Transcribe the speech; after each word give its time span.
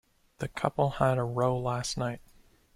The 0.39 0.47
couple 0.47 0.89
had 0.89 1.19
a 1.19 1.23
row 1.23 1.55
last 1.59 1.95
night. 1.95 2.21